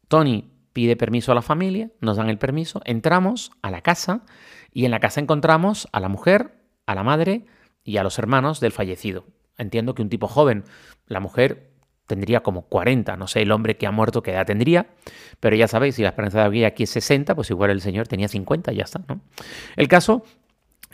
Tony 0.08 0.50
pide 0.72 0.96
permiso 0.96 1.32
a 1.32 1.34
la 1.34 1.42
familia, 1.42 1.90
nos 2.00 2.16
dan 2.16 2.28
el 2.28 2.38
permiso, 2.38 2.82
entramos 2.84 3.52
a 3.62 3.70
la 3.70 3.80
casa 3.80 4.24
y 4.72 4.84
en 4.84 4.90
la 4.90 5.00
casa 5.00 5.20
encontramos 5.20 5.88
a 5.92 6.00
la 6.00 6.08
mujer, 6.08 6.58
a 6.86 6.94
la 6.94 7.02
madre 7.02 7.46
y 7.84 7.96
a 7.96 8.02
los 8.02 8.18
hermanos 8.18 8.60
del 8.60 8.72
fallecido. 8.72 9.24
Entiendo 9.56 9.94
que 9.94 10.02
un 10.02 10.08
tipo 10.08 10.26
joven, 10.26 10.64
la 11.06 11.20
mujer 11.20 11.69
tendría 12.10 12.40
como 12.40 12.62
40, 12.62 13.16
no 13.16 13.28
sé 13.28 13.42
el 13.42 13.52
hombre 13.52 13.76
que 13.76 13.86
ha 13.86 13.92
muerto 13.92 14.22
qué 14.22 14.32
edad 14.32 14.44
tendría, 14.44 14.88
pero 15.38 15.54
ya 15.54 15.68
sabéis, 15.68 15.94
si 15.94 16.02
la 16.02 16.08
esperanza 16.08 16.42
de 16.42 16.48
vida 16.48 16.66
aquí 16.66 16.82
es 16.82 16.90
60, 16.90 17.36
pues 17.36 17.50
igual 17.50 17.70
el 17.70 17.80
señor 17.80 18.08
tenía 18.08 18.26
50 18.26 18.72
y 18.72 18.76
ya 18.76 18.82
está, 18.82 19.00
¿no? 19.08 19.20
El 19.76 19.86
caso 19.86 20.24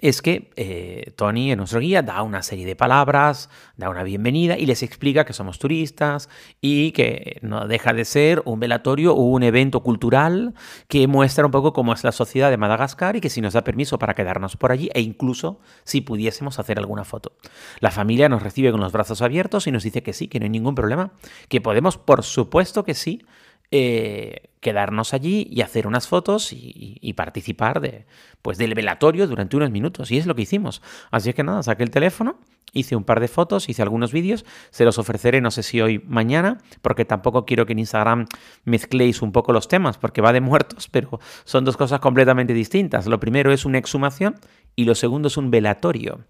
es 0.00 0.20
que 0.20 0.50
eh, 0.56 1.12
Tony, 1.16 1.52
en 1.52 1.58
nuestro 1.58 1.80
guía, 1.80 2.02
da 2.02 2.22
una 2.22 2.42
serie 2.42 2.66
de 2.66 2.76
palabras, 2.76 3.48
da 3.76 3.88
una 3.88 4.02
bienvenida 4.02 4.58
y 4.58 4.66
les 4.66 4.82
explica 4.82 5.24
que 5.24 5.32
somos 5.32 5.58
turistas 5.58 6.28
y 6.60 6.92
que 6.92 7.38
no 7.40 7.66
deja 7.66 7.94
de 7.94 8.04
ser 8.04 8.42
un 8.44 8.60
velatorio 8.60 9.14
o 9.14 9.22
un 9.22 9.42
evento 9.42 9.82
cultural 9.82 10.54
que 10.88 11.06
muestra 11.06 11.46
un 11.46 11.50
poco 11.50 11.72
cómo 11.72 11.94
es 11.94 12.04
la 12.04 12.12
sociedad 12.12 12.50
de 12.50 12.58
Madagascar 12.58 13.16
y 13.16 13.20
que 13.20 13.30
si 13.30 13.40
nos 13.40 13.54
da 13.54 13.64
permiso 13.64 13.98
para 13.98 14.14
quedarnos 14.14 14.56
por 14.56 14.70
allí 14.70 14.90
e 14.92 15.00
incluso 15.00 15.60
si 15.84 16.02
pudiésemos 16.02 16.58
hacer 16.58 16.78
alguna 16.78 17.04
foto. 17.04 17.32
La 17.80 17.90
familia 17.90 18.28
nos 18.28 18.42
recibe 18.42 18.70
con 18.72 18.80
los 18.80 18.92
brazos 18.92 19.22
abiertos 19.22 19.66
y 19.66 19.72
nos 19.72 19.82
dice 19.82 20.02
que 20.02 20.12
sí, 20.12 20.28
que 20.28 20.38
no 20.38 20.44
hay 20.44 20.50
ningún 20.50 20.74
problema, 20.74 21.12
que 21.48 21.62
podemos, 21.62 21.96
por 21.96 22.22
supuesto 22.22 22.84
que 22.84 22.94
sí, 22.94 23.24
eh, 23.70 24.50
quedarnos 24.60 25.14
allí 25.14 25.46
y 25.50 25.60
hacer 25.60 25.86
unas 25.86 26.08
fotos 26.08 26.52
y, 26.52 27.12
participar 27.14 27.80
de, 27.80 28.04
pues, 28.42 28.58
del 28.58 28.74
velatorio 28.74 29.26
durante 29.28 29.56
unos 29.56 29.70
minutos. 29.70 30.10
Y 30.10 30.18
es 30.18 30.26
lo 30.26 30.34
que 30.34 30.42
hicimos. 30.42 30.82
Así 31.10 31.28
es 31.28 31.34
que 31.34 31.44
nada, 31.44 31.62
saqué 31.62 31.84
el 31.84 31.90
teléfono, 31.90 32.40
hice 32.72 32.96
un 32.96 33.04
par 33.04 33.20
de 33.20 33.28
fotos, 33.28 33.68
hice 33.68 33.82
algunos 33.82 34.12
vídeos, 34.12 34.44
se 34.70 34.84
los 34.84 34.98
ofreceré 34.98 35.40
no 35.40 35.50
sé 35.50 35.62
si 35.62 35.80
hoy, 35.80 36.02
mañana, 36.06 36.58
porque 36.82 37.04
tampoco 37.04 37.44
quiero 37.44 37.64
que 37.64 37.72
en 37.72 37.78
Instagram 37.78 38.26
mezcléis 38.64 39.22
un 39.22 39.30
poco 39.30 39.52
los 39.52 39.68
temas, 39.68 39.98
porque 39.98 40.20
va 40.20 40.32
de 40.32 40.40
muertos, 40.40 40.88
pero 40.88 41.20
son 41.44 41.64
dos 41.64 41.76
cosas 41.76 42.00
completamente 42.00 42.52
distintas. 42.52 43.06
Lo 43.06 43.20
primero 43.20 43.52
es 43.52 43.64
una 43.64 43.78
exhumación 43.78 44.34
y 44.74 44.84
lo 44.84 44.94
segundo 44.94 45.28
es 45.28 45.36
un 45.36 45.50
velatorio. 45.50 46.24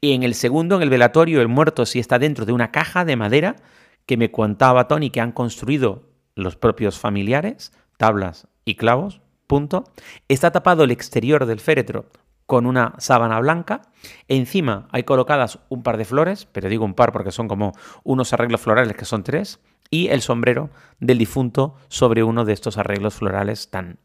Y 0.00 0.12
en 0.12 0.22
el 0.24 0.34
segundo, 0.34 0.76
en 0.76 0.82
el 0.82 0.90
velatorio, 0.90 1.40
el 1.40 1.48
muerto 1.48 1.86
sí 1.86 1.98
está 1.98 2.18
dentro 2.18 2.44
de 2.46 2.52
una 2.52 2.72
caja 2.72 3.04
de 3.04 3.16
madera 3.16 3.56
que 4.06 4.16
me 4.16 4.30
contaba 4.30 4.88
Tony 4.88 5.10
que 5.10 5.20
han 5.20 5.32
construido 5.32 6.15
los 6.36 6.54
propios 6.54 7.00
familiares, 7.00 7.72
tablas 7.96 8.46
y 8.64 8.76
clavos, 8.76 9.20
punto. 9.48 9.84
Está 10.28 10.52
tapado 10.52 10.84
el 10.84 10.92
exterior 10.92 11.46
del 11.46 11.58
féretro 11.58 12.06
con 12.46 12.66
una 12.66 12.94
sábana 12.98 13.40
blanca. 13.40 13.82
Encima 14.28 14.86
hay 14.92 15.02
colocadas 15.02 15.58
un 15.68 15.82
par 15.82 15.96
de 15.96 16.04
flores, 16.04 16.46
pero 16.46 16.68
digo 16.68 16.84
un 16.84 16.94
par 16.94 17.10
porque 17.10 17.32
son 17.32 17.48
como 17.48 17.72
unos 18.04 18.32
arreglos 18.32 18.60
florales 18.60 18.96
que 18.96 19.04
son 19.04 19.24
tres, 19.24 19.58
y 19.90 20.08
el 20.08 20.22
sombrero 20.22 20.70
del 21.00 21.18
difunto 21.18 21.74
sobre 21.88 22.22
uno 22.22 22.44
de 22.44 22.52
estos 22.52 22.78
arreglos 22.78 23.14
florales 23.14 23.70
tan 23.70 23.98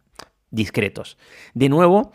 discretos. 0.49 1.17
De 1.53 1.69
nuevo, 1.69 2.11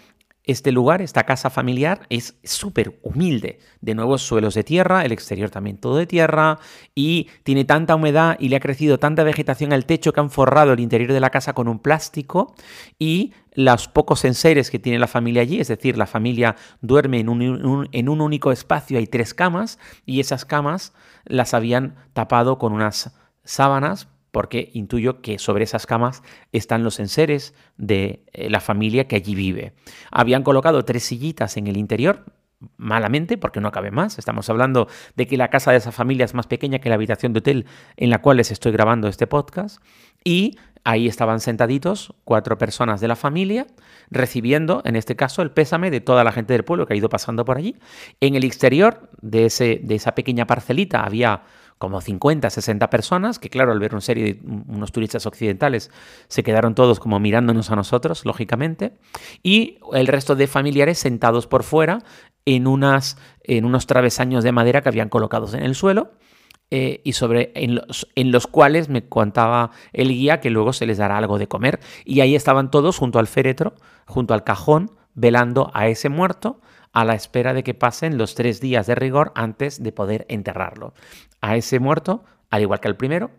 este 0.46 0.70
lugar, 0.70 1.02
esta 1.02 1.24
casa 1.24 1.50
familiar, 1.50 2.06
es 2.08 2.38
súper 2.44 2.98
humilde. 3.02 3.58
De 3.80 3.96
nuevo, 3.96 4.16
suelos 4.16 4.54
de 4.54 4.62
tierra, 4.62 5.04
el 5.04 5.10
exterior 5.10 5.50
también 5.50 5.76
todo 5.76 5.96
de 5.96 6.06
tierra, 6.06 6.58
y 6.94 7.28
tiene 7.42 7.64
tanta 7.64 7.96
humedad 7.96 8.36
y 8.38 8.48
le 8.48 8.56
ha 8.56 8.60
crecido 8.60 8.98
tanta 8.98 9.24
vegetación 9.24 9.72
al 9.72 9.86
techo 9.86 10.12
que 10.12 10.20
han 10.20 10.30
forrado 10.30 10.72
el 10.72 10.80
interior 10.80 11.12
de 11.12 11.20
la 11.20 11.30
casa 11.30 11.52
con 11.52 11.66
un 11.66 11.80
plástico 11.80 12.54
y 12.96 13.32
los 13.54 13.88
pocos 13.88 14.24
enseres 14.24 14.70
que 14.70 14.78
tiene 14.78 15.00
la 15.00 15.08
familia 15.08 15.42
allí, 15.42 15.58
es 15.60 15.68
decir, 15.68 15.98
la 15.98 16.06
familia 16.06 16.54
duerme 16.80 17.18
en 17.18 17.28
un, 17.28 17.88
en 17.90 18.08
un 18.08 18.20
único 18.20 18.52
espacio, 18.52 18.98
hay 18.98 19.06
tres 19.08 19.34
camas, 19.34 19.78
y 20.04 20.20
esas 20.20 20.44
camas 20.44 20.92
las 21.24 21.54
habían 21.54 21.96
tapado 22.12 22.58
con 22.58 22.72
unas 22.72 23.16
sábanas 23.44 24.08
porque 24.36 24.68
intuyo 24.74 25.22
que 25.22 25.38
sobre 25.38 25.64
esas 25.64 25.86
camas 25.86 26.22
están 26.52 26.84
los 26.84 27.00
enseres 27.00 27.54
de 27.78 28.22
eh, 28.34 28.50
la 28.50 28.60
familia 28.60 29.08
que 29.08 29.16
allí 29.16 29.34
vive. 29.34 29.72
Habían 30.10 30.42
colocado 30.42 30.84
tres 30.84 31.04
sillitas 31.04 31.56
en 31.56 31.68
el 31.68 31.78
interior, 31.78 32.26
malamente, 32.76 33.38
porque 33.38 33.62
no 33.62 33.72
cabe 33.72 33.90
más. 33.90 34.18
Estamos 34.18 34.50
hablando 34.50 34.88
de 35.14 35.26
que 35.26 35.38
la 35.38 35.48
casa 35.48 35.70
de 35.70 35.78
esa 35.78 35.90
familia 35.90 36.26
es 36.26 36.34
más 36.34 36.46
pequeña 36.46 36.80
que 36.80 36.90
la 36.90 36.96
habitación 36.96 37.32
de 37.32 37.38
hotel 37.38 37.64
en 37.96 38.10
la 38.10 38.20
cual 38.20 38.36
les 38.36 38.50
estoy 38.50 38.72
grabando 38.72 39.08
este 39.08 39.26
podcast. 39.26 39.82
Y 40.22 40.58
ahí 40.84 41.08
estaban 41.08 41.40
sentaditos 41.40 42.12
cuatro 42.24 42.58
personas 42.58 43.00
de 43.00 43.08
la 43.08 43.16
familia, 43.16 43.66
recibiendo, 44.10 44.82
en 44.84 44.96
este 44.96 45.16
caso, 45.16 45.40
el 45.40 45.50
pésame 45.50 45.90
de 45.90 46.02
toda 46.02 46.24
la 46.24 46.32
gente 46.32 46.52
del 46.52 46.62
pueblo 46.62 46.84
que 46.84 46.92
ha 46.92 46.96
ido 46.98 47.08
pasando 47.08 47.46
por 47.46 47.56
allí. 47.56 47.76
En 48.20 48.34
el 48.34 48.44
exterior 48.44 49.08
de, 49.22 49.80
de 49.82 49.94
esa 49.94 50.14
pequeña 50.14 50.46
parcelita 50.46 51.04
había 51.04 51.40
como 51.78 52.00
50, 52.00 52.48
60 52.48 52.88
personas, 52.88 53.38
que 53.38 53.50
claro, 53.50 53.72
al 53.72 53.78
ver 53.78 53.92
una 53.92 54.00
serie 54.00 54.24
de 54.24 54.40
unos 54.44 54.92
turistas 54.92 55.26
occidentales 55.26 55.90
se 56.28 56.42
quedaron 56.42 56.74
todos 56.74 57.00
como 57.00 57.20
mirándonos 57.20 57.70
a 57.70 57.76
nosotros, 57.76 58.24
lógicamente, 58.24 58.94
y 59.42 59.78
el 59.92 60.06
resto 60.06 60.36
de 60.36 60.46
familiares 60.46 60.98
sentados 60.98 61.46
por 61.46 61.62
fuera 61.62 61.98
en, 62.46 62.66
unas, 62.66 63.18
en 63.42 63.64
unos 63.64 63.86
travesaños 63.86 64.42
de 64.42 64.52
madera 64.52 64.80
que 64.80 64.88
habían 64.88 65.08
colocados 65.08 65.54
en 65.54 65.62
el 65.62 65.74
suelo. 65.74 66.12
Eh, 66.72 67.00
y 67.04 67.12
sobre 67.12 67.52
en 67.54 67.76
los, 67.76 68.08
en 68.16 68.32
los 68.32 68.48
cuales 68.48 68.88
me 68.88 69.08
contaba 69.08 69.70
el 69.92 70.08
guía 70.08 70.40
que 70.40 70.50
luego 70.50 70.72
se 70.72 70.84
les 70.84 70.98
dará 70.98 71.16
algo 71.16 71.38
de 71.38 71.46
comer. 71.46 71.78
Y 72.04 72.22
ahí 72.22 72.34
estaban 72.34 72.72
todos 72.72 72.98
junto 72.98 73.20
al 73.20 73.28
féretro, 73.28 73.74
junto 74.04 74.34
al 74.34 74.42
cajón, 74.42 74.90
velando 75.14 75.70
a 75.74 75.86
ese 75.86 76.08
muerto 76.08 76.60
a 76.96 77.04
la 77.04 77.14
espera 77.14 77.52
de 77.52 77.62
que 77.62 77.74
pasen 77.74 78.16
los 78.16 78.34
tres 78.34 78.58
días 78.58 78.86
de 78.86 78.94
rigor 78.94 79.30
antes 79.34 79.82
de 79.82 79.92
poder 79.92 80.24
enterrarlo. 80.30 80.94
A 81.42 81.54
ese 81.54 81.78
muerto, 81.78 82.24
al 82.48 82.62
igual 82.62 82.80
que 82.80 82.88
al 82.88 82.96
primero, 82.96 83.32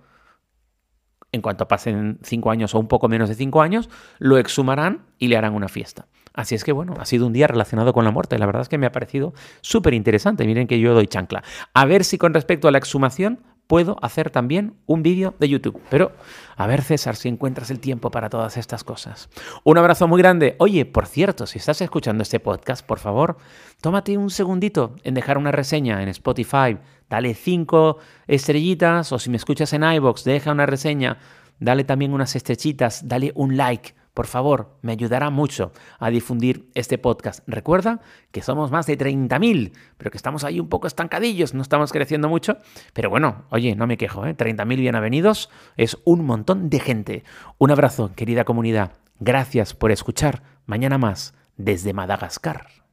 en 1.31 1.41
cuanto 1.41 1.67
pasen 1.67 2.19
cinco 2.21 2.51
años 2.51 2.75
o 2.75 2.79
un 2.79 2.87
poco 2.87 3.07
menos 3.07 3.29
de 3.29 3.35
cinco 3.35 3.63
años, 3.63 3.89
lo 4.19 4.37
exhumarán 4.37 5.07
y 5.17 5.29
le 5.29 5.37
harán 5.37 5.55
una 5.55 5.69
fiesta. 5.69 6.05
Así 6.35 6.53
es 6.53 6.63
que 6.63 6.71
bueno, 6.71 6.93
ha 6.99 7.05
sido 7.05 7.25
un 7.25 7.33
día 7.33 7.47
relacionado 7.47 7.93
con 7.93 8.05
la 8.05 8.11
muerte. 8.11 8.37
La 8.37 8.45
verdad 8.45 8.61
es 8.61 8.69
que 8.69 8.77
me 8.77 8.85
ha 8.85 8.91
parecido 8.91 9.33
súper 9.61 9.95
interesante. 9.95 10.45
Miren 10.45 10.67
que 10.67 10.79
yo 10.79 10.93
doy 10.93 11.07
chancla. 11.07 11.43
A 11.73 11.85
ver 11.85 12.03
si 12.03 12.19
con 12.19 12.35
respecto 12.35 12.67
a 12.67 12.71
la 12.71 12.77
exhumación 12.77 13.39
puedo 13.67 13.97
hacer 14.01 14.31
también 14.31 14.73
un 14.85 15.03
vídeo 15.03 15.35
de 15.39 15.49
YouTube. 15.49 15.81
Pero 15.89 16.13
a 16.55 16.65
ver, 16.67 16.81
César, 16.81 17.15
si 17.15 17.27
encuentras 17.27 17.69
el 17.69 17.79
tiempo 17.79 18.09
para 18.09 18.29
todas 18.29 18.57
estas 18.57 18.83
cosas. 18.83 19.29
Un 19.63 19.77
abrazo 19.77 20.07
muy 20.07 20.19
grande. 20.21 20.55
Oye, 20.59 20.85
por 20.85 21.05
cierto, 21.05 21.45
si 21.45 21.59
estás 21.59 21.81
escuchando 21.81 22.23
este 22.23 22.39
podcast, 22.39 22.85
por 22.85 22.99
favor, 22.99 23.37
tómate 23.81 24.17
un 24.17 24.29
segundito 24.29 24.95
en 25.03 25.13
dejar 25.13 25.37
una 25.37 25.51
reseña 25.51 26.01
en 26.01 26.09
Spotify. 26.09 26.77
Dale 27.09 27.33
cinco 27.33 27.97
estrellitas 28.27 29.11
o 29.11 29.19
si 29.19 29.29
me 29.29 29.37
escuchas 29.37 29.71
en 29.73 29.83
iBox, 29.83 30.23
deja 30.23 30.51
una 30.51 30.65
reseña. 30.65 31.19
Dale 31.59 31.83
también 31.83 32.13
unas 32.13 32.35
estrechitas, 32.35 33.07
dale 33.07 33.31
un 33.35 33.57
like 33.57 33.95
por 34.17 34.25
favor, 34.25 34.79
me 34.81 34.93
ayudará 34.93 35.29
mucho 35.29 35.73
a 35.99 36.09
difundir 36.09 36.71
este 36.73 36.97
podcast. 36.97 37.43
Recuerda 37.45 38.01
que 38.31 38.41
somos 38.41 38.71
más 38.71 38.87
de 38.87 38.97
30.000, 38.97 39.73
pero 39.99 40.09
que 40.09 40.17
estamos 40.17 40.43
ahí 40.43 40.59
un 40.59 40.69
poco 40.69 40.87
estancadillos, 40.87 41.53
no 41.53 41.61
estamos 41.61 41.91
creciendo 41.91 42.27
mucho. 42.27 42.57
Pero 42.93 43.11
bueno, 43.11 43.43
oye, 43.51 43.75
no 43.75 43.85
me 43.85 43.95
quejo, 43.95 44.25
¿eh? 44.25 44.35
30.000 44.35 44.75
bienvenidos 44.77 45.51
es 45.75 45.99
un 46.03 46.25
montón 46.25 46.71
de 46.71 46.79
gente. 46.79 47.23
Un 47.59 47.69
abrazo, 47.69 48.09
querida 48.15 48.43
comunidad. 48.43 48.93
Gracias 49.19 49.75
por 49.75 49.91
escuchar. 49.91 50.41
Mañana 50.65 50.97
más 50.97 51.35
desde 51.55 51.93
Madagascar. 51.93 52.86